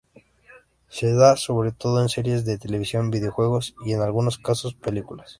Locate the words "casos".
4.39-4.73